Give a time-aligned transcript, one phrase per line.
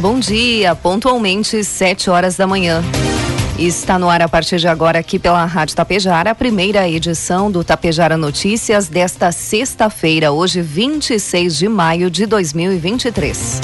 [0.00, 2.82] Bom dia, pontualmente 7 horas da manhã.
[3.58, 7.62] Está no ar a partir de agora aqui pela Rádio Tapejara, a primeira edição do
[7.62, 13.60] Tapejara Notícias desta sexta-feira, hoje 26 de maio de 2023.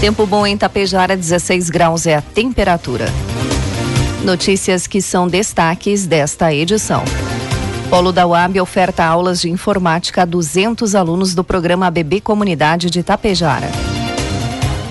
[0.00, 3.04] Tempo bom em Tapejara, 16 graus é a temperatura.
[4.24, 7.04] Notícias que são destaques desta edição.
[7.90, 13.02] Polo da UAB oferta aulas de informática a 200 alunos do programa ABB Comunidade de
[13.02, 13.93] Tapejara.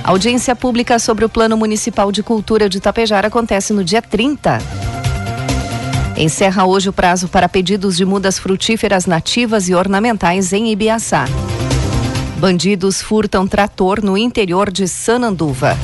[0.04, 4.60] Audiência pública sobre o Plano Municipal de Cultura de Tapejara acontece no dia 30.
[6.18, 11.24] Encerra hoje o prazo para pedidos de mudas frutíferas nativas e ornamentais em Ibiaçá.
[12.38, 15.78] Bandidos furtam trator no interior de Sananduva.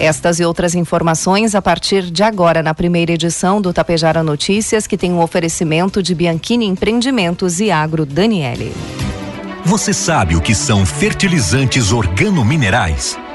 [0.00, 4.96] Estas e outras informações a partir de agora na primeira edição do Tapejara Notícias, que
[4.96, 8.74] tem um oferecimento de Bianchini Empreendimentos e Agro Daniele.
[9.64, 13.16] Você sabe o que são fertilizantes organominerais?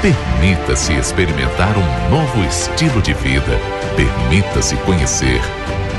[0.00, 3.58] Permita-se experimentar um novo estilo de vida.
[3.96, 5.40] Permita-se conhecer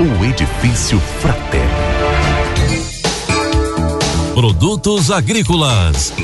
[0.00, 1.68] o Edifício Fratelli.
[4.32, 6.14] Produtos agrícolas.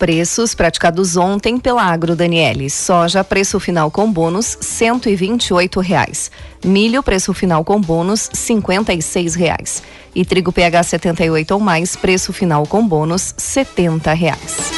[0.00, 2.68] Preços praticados ontem pela Agro Daniele.
[2.68, 6.28] Soja, preço final com bônus, cento e vinte e oito reais.
[6.64, 9.80] Milho, preço final com bônus, cinquenta e seis reais.
[10.12, 14.72] E trigo PH 78 ou mais, preço final com bônus, setenta reais.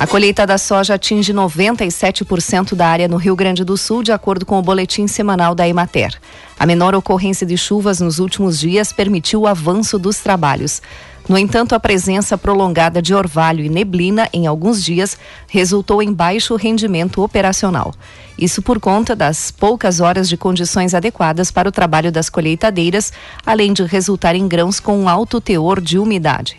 [0.00, 4.46] A colheita da soja atinge 97% da área no Rio Grande do Sul, de acordo
[4.46, 6.18] com o boletim semanal da Emater.
[6.58, 10.80] A menor ocorrência de chuvas nos últimos dias permitiu o avanço dos trabalhos.
[11.28, 16.56] No entanto, a presença prolongada de orvalho e neblina em alguns dias resultou em baixo
[16.56, 17.92] rendimento operacional.
[18.38, 23.12] Isso por conta das poucas horas de condições adequadas para o trabalho das colheitadeiras,
[23.44, 26.58] além de resultar em grãos com alto teor de umidade.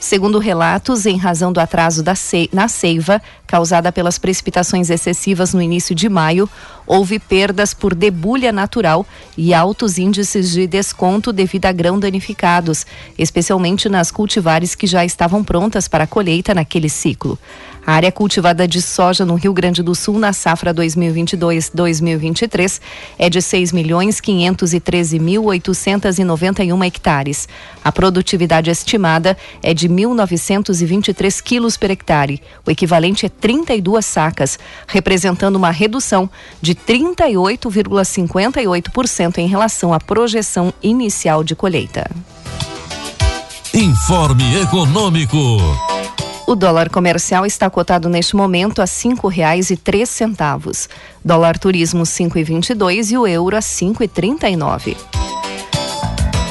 [0.00, 2.48] Segundo relatos, em razão do atraso ce...
[2.54, 6.48] na seiva, causada pelas precipitações excessivas no início de maio,
[6.90, 9.06] houve perdas por debulha natural
[9.38, 12.84] e altos índices de desconto devido a grão danificados,
[13.16, 17.38] especialmente nas cultivares que já estavam prontas para a colheita naquele ciclo.
[17.86, 22.78] A área cultivada de soja no Rio Grande do Sul na safra 2022-2023
[23.18, 27.48] é de 6 milhões 513 mil 891 hectares.
[27.82, 35.56] A produtividade estimada é de 1.923 quilos per hectare, o equivalente a 32 sacas, representando
[35.56, 36.28] uma redução
[36.60, 42.10] de 38,58% em relação à projeção inicial de colheita.
[43.72, 45.36] Informe Econômico.
[46.46, 50.88] O dólar comercial está cotado neste momento a cinco reais e três centavos.
[51.24, 54.56] Dólar turismo cinco e vinte e dois e o euro a cinco e trinta e
[54.56, 54.96] nove.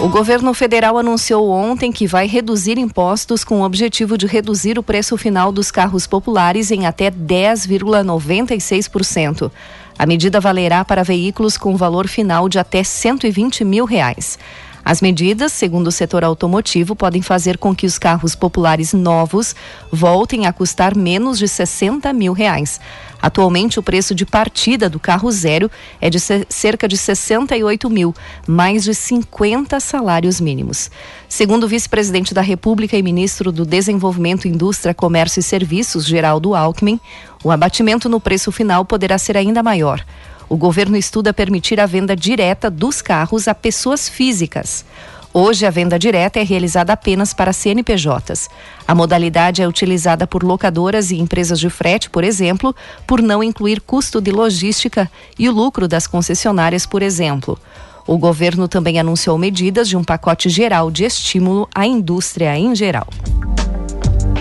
[0.01, 4.83] O governo federal anunciou ontem que vai reduzir impostos com o objetivo de reduzir o
[4.83, 9.51] preço final dos carros populares em até 10,96%.
[10.00, 14.40] A medida valerá para veículos com valor final de até 120 mil reais.
[14.83, 19.55] As medidas, segundo o setor automotivo, podem fazer com que os carros populares novos
[19.91, 22.79] voltem a custar menos de 60 mil reais.
[23.21, 28.15] Atualmente, o preço de partida do carro zero é de cerca de 68 mil,
[28.47, 30.89] mais de 50 salários mínimos.
[31.27, 36.99] Segundo o vice-presidente da República e ministro do Desenvolvimento, Indústria, Comércio e Serviços, Geraldo Alckmin,
[37.43, 40.03] o abatimento no preço final poderá ser ainda maior.
[40.50, 44.84] O governo estuda permitir a venda direta dos carros a pessoas físicas.
[45.31, 48.50] Hoje, a venda direta é realizada apenas para CNPJs.
[48.88, 52.75] A modalidade é utilizada por locadoras e empresas de frete, por exemplo,
[53.06, 57.60] por não incluir custo de logística e o lucro das concessionárias, por exemplo.
[58.07, 63.07] O governo também anunciou medidas de um pacote geral de estímulo à indústria em geral.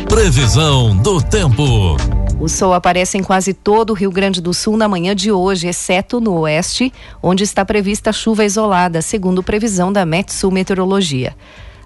[0.09, 1.63] Previsão do tempo.
[2.41, 5.69] O sol aparece em quase todo o Rio Grande do Sul na manhã de hoje,
[5.69, 11.37] exceto no oeste, onde está prevista chuva isolada, segundo previsão da Metsul Meteorologia.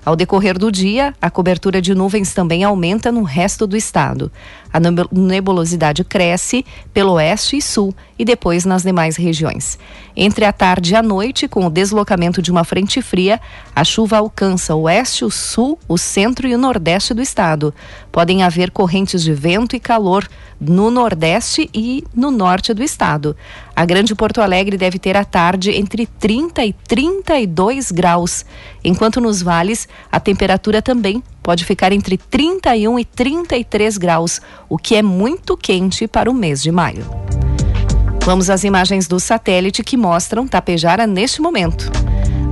[0.05, 4.31] Ao decorrer do dia, a cobertura de nuvens também aumenta no resto do estado.
[4.73, 4.79] A
[5.13, 6.65] nebulosidade cresce
[6.95, 9.79] pelo oeste e sul e depois nas demais regiões.
[10.17, 13.41] Entre a tarde e a noite, com o deslocamento de uma frente fria,
[13.75, 17.75] a chuva alcança o oeste, o sul, o centro e o nordeste do estado.
[18.11, 20.29] Podem haver correntes de vento e calor
[20.61, 23.37] no nordeste e no norte do estado.
[23.75, 28.47] A Grande Porto Alegre deve ter à tarde entre 30 e 32 graus,
[28.85, 34.95] enquanto nos vales a temperatura também pode ficar entre 31 e 33 graus, o que
[34.95, 37.05] é muito quente para o mês de maio.
[38.25, 41.91] Vamos às imagens do satélite que mostram Tapejara neste momento.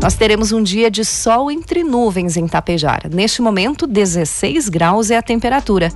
[0.03, 3.09] Nós teremos um dia de sol entre nuvens em Tapejara.
[3.09, 5.93] Neste momento, 16 graus é a temperatura.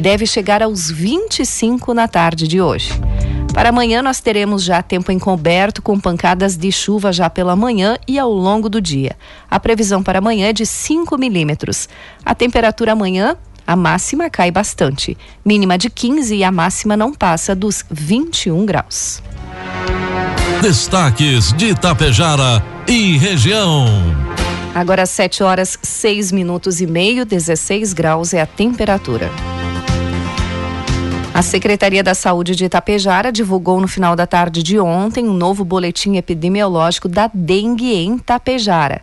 [0.00, 2.92] Deve chegar aos 25 na tarde de hoje.
[3.58, 8.16] Para amanhã, nós teremos já tempo encoberto, com pancadas de chuva já pela manhã e
[8.16, 9.16] ao longo do dia.
[9.50, 11.88] A previsão para amanhã é de 5 milímetros.
[12.24, 17.52] A temperatura amanhã a máxima cai bastante, mínima de 15 e a máxima não passa
[17.52, 19.20] dos 21 graus.
[20.62, 23.86] Destaques de Itapejara e região.
[24.72, 29.28] Agora 7 horas 6 minutos e meio, 16 graus é a temperatura.
[31.38, 35.64] A Secretaria da Saúde de Itapejara divulgou no final da tarde de ontem um novo
[35.64, 39.02] boletim epidemiológico da dengue em Itapejara.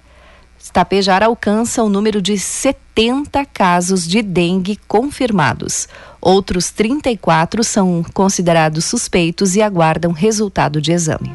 [0.62, 5.88] Itapejara alcança o número de 70 casos de dengue confirmados.
[6.20, 11.32] Outros 34 são considerados suspeitos e aguardam resultado de exame.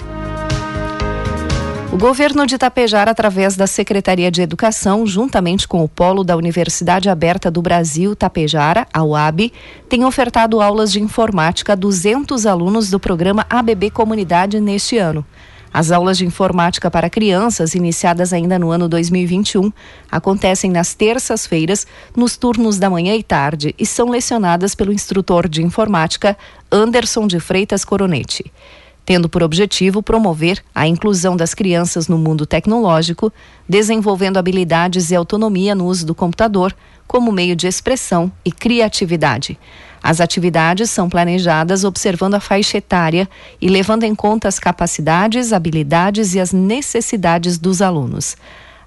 [1.92, 7.08] O governo de Itapejara, através da Secretaria de Educação, juntamente com o Polo da Universidade
[7.08, 9.52] Aberta do Brasil, Tapejara, a UAB,
[9.88, 15.26] tem ofertado aulas de informática a 200 alunos do programa ABB Comunidade neste ano.
[15.72, 19.72] As aulas de informática para crianças, iniciadas ainda no ano 2021,
[20.08, 25.60] acontecem nas terças-feiras, nos turnos da manhã e tarde, e são lecionadas pelo instrutor de
[25.60, 26.38] informática
[26.70, 28.44] Anderson de Freitas Coronete
[29.04, 33.32] tendo por objetivo promover a inclusão das crianças no mundo tecnológico,
[33.68, 36.74] desenvolvendo habilidades e autonomia no uso do computador
[37.06, 39.58] como meio de expressão e criatividade.
[40.02, 43.28] As atividades são planejadas observando a faixa etária
[43.60, 48.36] e levando em conta as capacidades, habilidades e as necessidades dos alunos.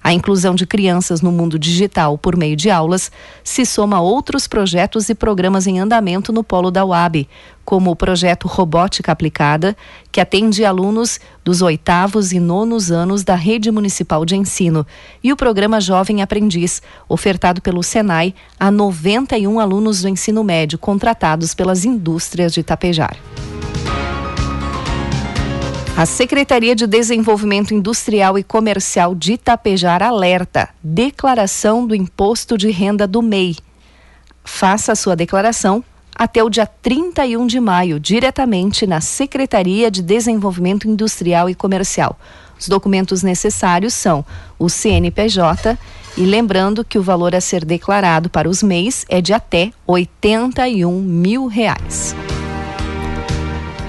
[0.04, 3.10] A inclusão de crianças no mundo digital por meio de aulas
[3.42, 7.26] se soma a outros projetos e programas em andamento no polo da UAB,
[7.64, 9.74] como o projeto Robótica Aplicada,
[10.12, 14.86] que atende alunos dos oitavos e nonos anos da Rede Municipal de Ensino,
[15.22, 21.54] e o programa Jovem Aprendiz, ofertado pelo Senai a 91 alunos do ensino médio contratados
[21.54, 23.16] pelas indústrias de Tapejar.
[25.96, 33.06] A Secretaria de Desenvolvimento Industrial e Comercial de Itapejar alerta: declaração do imposto de renda
[33.06, 33.56] do MEI.
[34.42, 40.88] Faça a sua declaração até o dia 31 de maio, diretamente na Secretaria de Desenvolvimento
[40.88, 42.18] Industrial e Comercial.
[42.58, 44.24] Os documentos necessários são
[44.58, 45.78] o CNPJ
[46.16, 51.00] e lembrando que o valor a ser declarado para os MEIs é de até 81
[51.00, 52.16] mil reais.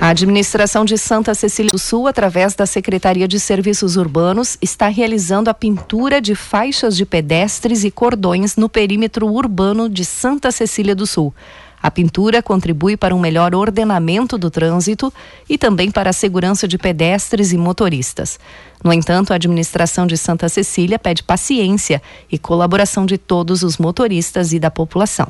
[0.06, 5.50] A administração de Santa Cecília do Sul, através da Secretaria de Serviços Urbanos, está realizando
[5.50, 11.08] a pintura de faixas de pedestres e cordões no perímetro urbano de Santa Cecília do
[11.08, 11.34] Sul.
[11.82, 15.12] A pintura contribui para um melhor ordenamento do trânsito
[15.50, 18.40] e também para a segurança de pedestres e motoristas.
[18.84, 22.00] No entanto, a administração de Santa Cecília pede paciência
[22.32, 25.28] e colaboração de todos os motoristas e da população.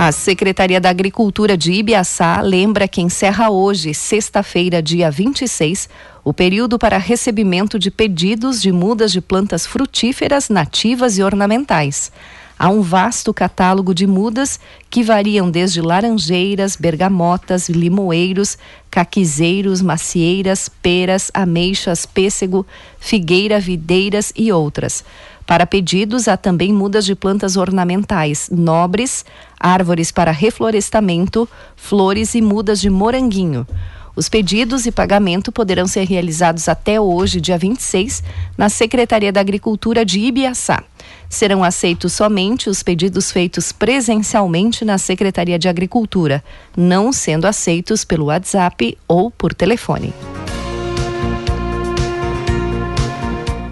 [0.00, 5.88] A Secretaria da Agricultura de Ibiaçá lembra que encerra hoje, sexta-feira, dia 26,
[6.22, 12.12] o período para recebimento de pedidos de mudas de plantas frutíferas nativas e ornamentais.
[12.56, 18.56] Há um vasto catálogo de mudas que variam desde laranjeiras, bergamotas, limoeiros,
[18.88, 22.64] caquizeiros, macieiras, peras, ameixas, pêssego,
[23.00, 25.04] figueira, videiras e outras.
[25.48, 29.24] Para pedidos, há também mudas de plantas ornamentais, nobres,
[29.58, 33.66] árvores para reflorestamento, flores e mudas de moranguinho.
[34.14, 38.22] Os pedidos e pagamento poderão ser realizados até hoje, dia 26,
[38.58, 40.84] na Secretaria da Agricultura de Ibiaçá.
[41.30, 46.44] Serão aceitos somente os pedidos feitos presencialmente na Secretaria de Agricultura,
[46.76, 50.12] não sendo aceitos pelo WhatsApp ou por telefone.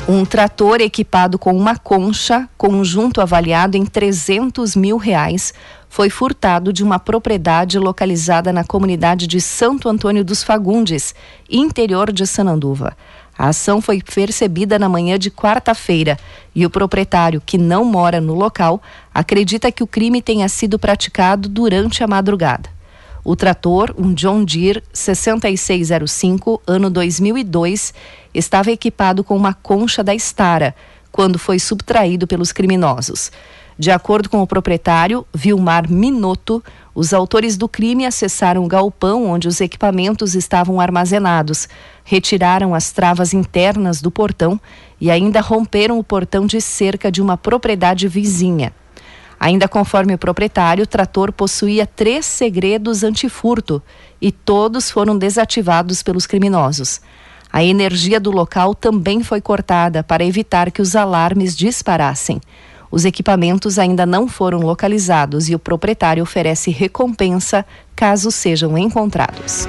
[0.09, 5.53] Um trator equipado com uma concha, conjunto avaliado em 300 mil reais,
[5.89, 11.13] foi furtado de uma propriedade localizada na comunidade de Santo Antônio dos Fagundes,
[11.51, 12.97] interior de Sananduva.
[13.37, 16.17] A ação foi percebida na manhã de quarta-feira
[16.55, 18.81] e o proprietário, que não mora no local,
[19.13, 22.77] acredita que o crime tenha sido praticado durante a madrugada.
[23.29, 27.93] O trator, um John Deere 6605, ano 2002,
[28.37, 30.75] estava equipado com uma concha da Estara
[31.11, 33.33] quando foi subtraído pelos criminosos.
[33.79, 36.65] De acordo com o proprietário, Vilmar Minotto,
[36.95, 41.69] os autores do crime acessaram o galpão onde os equipamentos estavam armazenados,
[42.03, 44.59] retiraram as travas internas do portão
[44.99, 48.73] e ainda romperam o portão de cerca de uma propriedade vizinha.
[49.39, 53.83] Ainda conforme o proprietário, o trator possuía três segredos antifurto
[54.19, 57.03] e todos foram desativados pelos criminosos.
[57.57, 62.39] A energia do local também foi cortada para evitar que os alarmes disparassem.
[62.91, 67.65] Os equipamentos ainda não foram localizados e o proprietário oferece recompensa
[67.97, 69.67] caso sejam encontrados.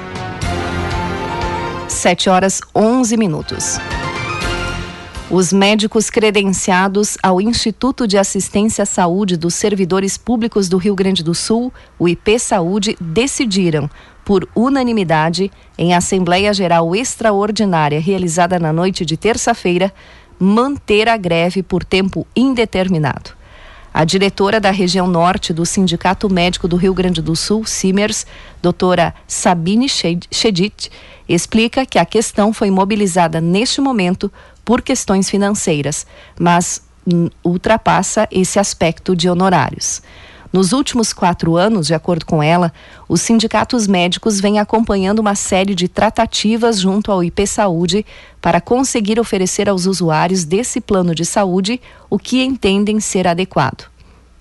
[1.88, 3.78] 7 horas 11 minutos.
[5.30, 11.22] Os médicos credenciados ao Instituto de Assistência à Saúde dos Servidores Públicos do Rio Grande
[11.22, 13.90] do Sul, o IP Saúde, decidiram,
[14.24, 19.92] por unanimidade, em Assembleia Geral Extraordinária realizada na noite de terça-feira,
[20.38, 23.32] manter a greve por tempo indeterminado.
[23.92, 28.26] A diretora da região norte do Sindicato Médico do Rio Grande do Sul, Simers,
[28.62, 30.90] doutora Sabine Chedid,
[31.28, 34.32] explica que a questão foi mobilizada neste momento
[34.68, 36.06] por questões financeiras,
[36.38, 36.82] mas
[37.42, 40.02] ultrapassa esse aspecto de honorários.
[40.52, 42.70] Nos últimos quatro anos, de acordo com ela,
[43.08, 48.04] os sindicatos médicos vêm acompanhando uma série de tratativas junto ao IP Saúde
[48.42, 53.88] para conseguir oferecer aos usuários desse plano de saúde o que entendem ser adequado.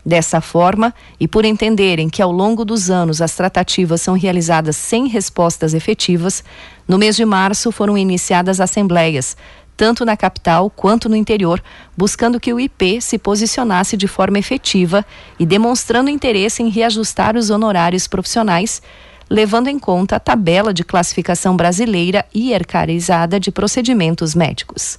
[0.06, 5.08] Dessa forma, e por entenderem que ao longo dos anos as tratativas são realizadas sem
[5.08, 6.44] respostas efetivas,
[6.88, 9.36] no mês de março foram iniciadas assembleias,
[9.78, 11.64] tanto na capital quanto no interior,
[11.96, 15.06] buscando que o IP se posicionasse de forma efetiva
[15.40, 18.82] e demonstrando interesse em reajustar os honorários profissionais,
[19.30, 24.98] levando em conta a tabela de classificação brasileira hierarquizada de procedimentos médicos.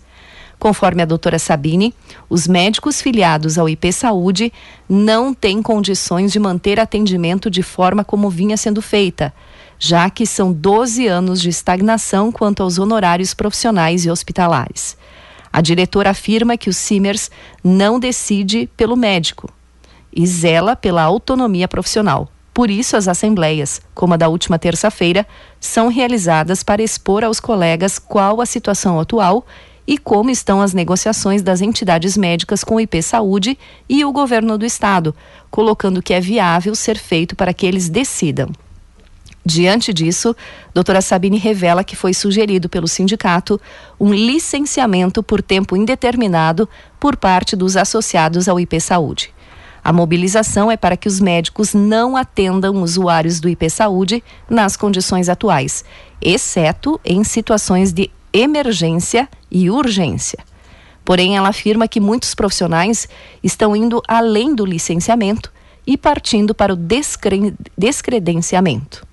[0.58, 1.94] Conforme a doutora Sabine,
[2.28, 4.52] os médicos filiados ao IP Saúde
[4.88, 9.32] não têm condições de manter atendimento de forma como vinha sendo feita
[9.78, 14.96] já que são 12 anos de estagnação quanto aos honorários profissionais e hospitalares.
[15.52, 17.30] A diretora afirma que o Simers
[17.62, 19.50] não decide pelo médico
[20.12, 22.28] e zela pela autonomia profissional.
[22.52, 25.26] Por isso, as assembleias, como a da última terça-feira,
[25.60, 29.46] são realizadas para expor aos colegas qual a situação atual
[29.86, 33.56] e como estão as negociações das entidades médicas com o IP Saúde
[33.88, 35.14] e o governo do estado,
[35.50, 38.50] colocando que é viável ser feito para que eles decidam.
[39.50, 40.36] Diante disso,
[40.74, 43.58] doutora Sabine revela que foi sugerido pelo sindicato
[43.98, 46.68] um licenciamento por tempo indeterminado
[47.00, 49.32] por parte dos associados ao IP Saúde.
[49.82, 55.30] A mobilização é para que os médicos não atendam usuários do IP Saúde nas condições
[55.30, 55.82] atuais,
[56.20, 60.40] exceto em situações de emergência e urgência.
[61.06, 63.08] Porém, ela afirma que muitos profissionais
[63.42, 65.50] estão indo além do licenciamento
[65.86, 69.08] e partindo para o descre descredenciamento.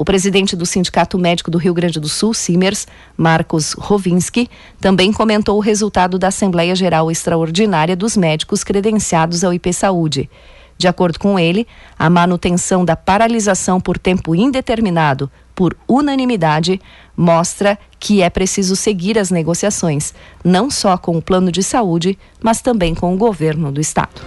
[0.00, 2.86] O presidente do Sindicato Médico do Rio Grande do Sul, Simers,
[3.18, 4.48] Marcos Rovinski,
[4.80, 10.30] também comentou o resultado da Assembleia Geral Extraordinária dos Médicos credenciados ao IP Saúde.
[10.78, 11.66] De acordo com ele,
[11.98, 16.80] a manutenção da paralisação por tempo indeterminado, por unanimidade,
[17.14, 22.62] mostra que é preciso seguir as negociações, não só com o plano de saúde, mas
[22.62, 24.22] também com o governo do estado.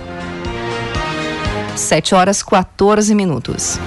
[1.76, 3.80] 7 horas 14 minutos.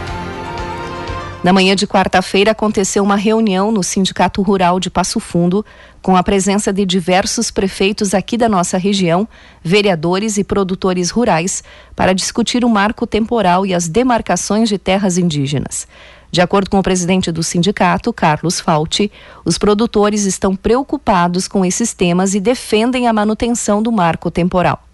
[1.47, 5.65] Na manhã de quarta-feira aconteceu uma reunião no Sindicato Rural de Passo Fundo,
[6.03, 9.29] com a presença de diversos prefeitos aqui da nossa região,
[9.63, 11.63] vereadores e produtores rurais,
[11.95, 15.87] para discutir o marco temporal e as demarcações de terras indígenas.
[16.33, 19.09] De acordo com o presidente do sindicato, Carlos Fauci,
[19.45, 24.86] os produtores estão preocupados com esses temas e defendem a manutenção do marco temporal.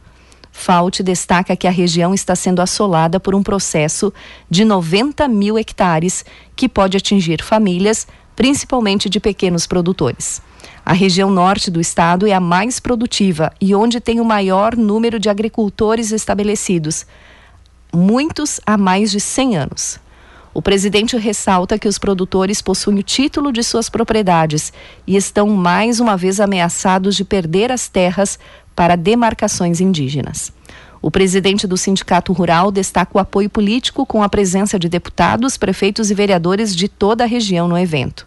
[0.52, 4.12] Fauci destaca que a região está sendo assolada por um processo
[4.48, 8.06] de 90 mil hectares que pode atingir famílias,
[8.36, 10.42] principalmente de pequenos produtores.
[10.84, 15.18] A região norte do estado é a mais produtiva e onde tem o maior número
[15.18, 17.06] de agricultores estabelecidos,
[17.92, 20.00] muitos há mais de 100 anos.
[20.54, 24.70] O presidente ressalta que os produtores possuem o título de suas propriedades
[25.06, 28.38] e estão mais uma vez ameaçados de perder as terras
[28.74, 30.52] para demarcações indígenas.
[31.00, 36.10] O presidente do Sindicato Rural destaca o apoio político com a presença de deputados, prefeitos
[36.10, 38.26] e vereadores de toda a região no evento.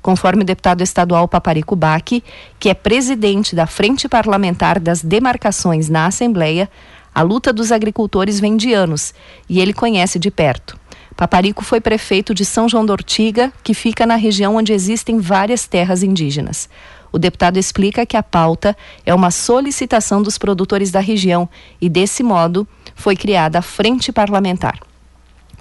[0.00, 2.24] Conforme o deputado estadual Paparico Baque,
[2.58, 6.68] que é presidente da Frente Parlamentar das Demarcações na Assembleia,
[7.14, 9.14] a luta dos agricultores vem de anos
[9.48, 10.78] e ele conhece de perto.
[11.16, 16.02] Paparico foi prefeito de São João d'Ortiga, que fica na região onde existem várias terras
[16.02, 16.68] indígenas.
[17.14, 21.48] O deputado explica que a pauta é uma solicitação dos produtores da região
[21.80, 22.66] e, desse modo,
[22.96, 24.80] foi criada a Frente Parlamentar.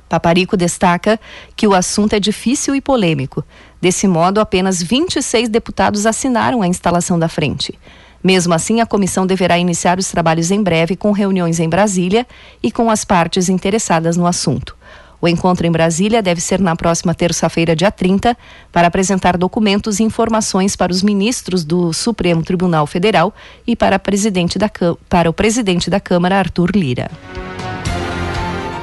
[0.10, 1.20] Paparico destaca
[1.56, 3.44] que o assunto é difícil e polêmico.
[3.80, 7.78] Desse modo, apenas 26 deputados assinaram a instalação da frente.
[8.24, 12.26] Mesmo assim, a comissão deverá iniciar os trabalhos em breve com reuniões em Brasília
[12.64, 14.76] e com as partes interessadas no assunto.
[15.24, 18.36] O encontro em Brasília deve ser na próxima terça-feira, dia 30,
[18.74, 23.34] para apresentar documentos e informações para os ministros do Supremo Tribunal Federal
[23.66, 24.70] e para, presidente da,
[25.08, 27.10] para o presidente da Câmara, Arthur Lira.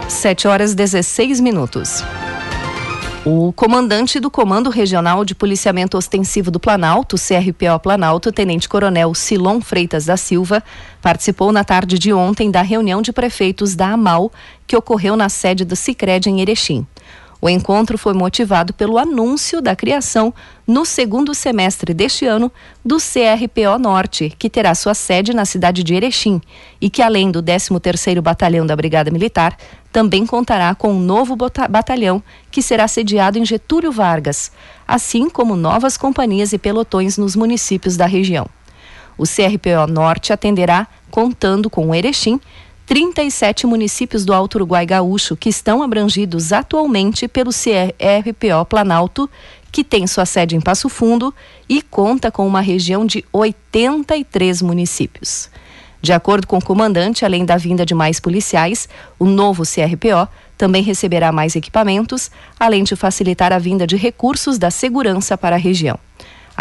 [0.09, 2.03] 7 horas 16 minutos.
[3.23, 9.61] O comandante do Comando Regional de Policiamento Ostensivo do Planalto, CRPO Planalto, Tenente Coronel Silon
[9.61, 10.65] Freitas da Silva,
[11.03, 14.33] participou na tarde de ontem da reunião de prefeitos da AMAL,
[14.67, 16.87] que ocorreu na sede do Sicredi em Erechim.
[17.43, 20.35] O encontro foi motivado pelo anúncio da criação,
[20.67, 22.53] no segundo semestre deste ano,
[22.85, 26.41] do CRPO Norte, que terá sua sede na cidade de Erechim
[26.81, 29.57] e que, além do 13º Batalhão da Brigada Militar,
[29.91, 34.53] também contará com um novo batalhão que será sediado em Getúlio Vargas,
[34.87, 38.47] assim como novas companhias e pelotões nos municípios da região.
[39.17, 42.41] O CRPO Norte atenderá, contando com Erechim,
[42.91, 49.31] 37 municípios do Alto Uruguai Gaúcho que estão abrangidos atualmente pelo CRPO Planalto,
[49.71, 51.33] que tem sua sede em Passo Fundo
[51.69, 55.49] e conta com uma região de 83 municípios.
[56.03, 58.89] De acordo com o comandante, além da vinda de mais policiais,
[59.21, 64.69] o novo CRPO também receberá mais equipamentos, além de facilitar a vinda de recursos da
[64.69, 65.97] segurança para a região.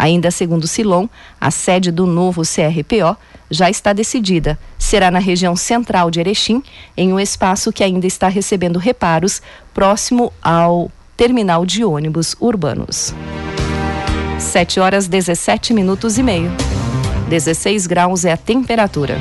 [0.00, 1.06] Ainda segundo Silon,
[1.38, 3.14] a sede do novo CRPO
[3.50, 4.58] já está decidida.
[4.78, 6.62] Será na região central de Erechim,
[6.96, 9.42] em um espaço que ainda está recebendo reparos,
[9.74, 13.14] próximo ao terminal de ônibus urbanos.
[14.38, 16.50] 7 horas 17 minutos e meio.
[17.28, 19.18] 16 graus é a temperatura.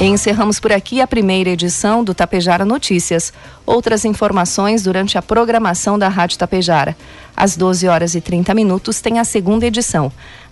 [0.00, 3.32] Encerramos por aqui a primeira edição do Tapejara Notícias.
[3.64, 6.96] Outras informações durante a programação da Rádio Tapejara.
[7.36, 10.12] Às 12 horas e 30 minutos tem a segunda edição.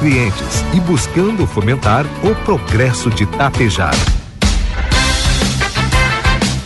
[0.00, 3.98] clientes e buscando fomentar o progresso de Tapejara.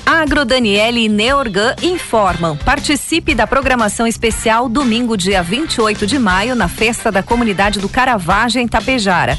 [0.06, 2.56] Agro Daniele e Neorgan informam.
[2.56, 8.60] Participe da programação especial domingo, dia 28 de maio, na festa da comunidade do Caravaggio
[8.60, 9.36] em Tapejara.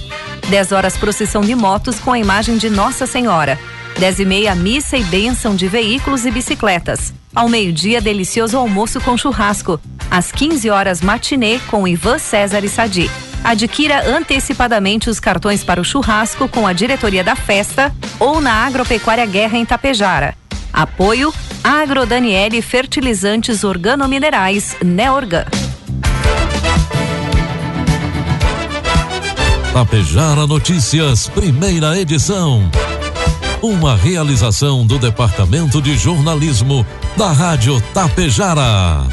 [0.49, 3.57] 10 horas procissão de motos com a imagem de Nossa Senhora.
[3.97, 7.13] 10 e meia missa e bênção de veículos e bicicletas.
[7.33, 9.79] Ao meio-dia, delicioso almoço com churrasco.
[10.11, 13.09] Às 15 horas, matinê com Ivan César e Sadi.
[13.45, 19.23] Adquira antecipadamente os cartões para o churrasco com a diretoria da festa ou na Agropecuária
[19.27, 20.33] Guerra em Tapejara.
[20.73, 21.31] Apoio
[21.63, 25.45] Agrodaniele Fertilizantes Organominerais Neorgan.
[29.71, 32.67] Tapejara Notícias, primeira edição.
[33.61, 36.83] Uma realização do Departamento de Jornalismo
[37.15, 39.05] da Rádio Tapejara.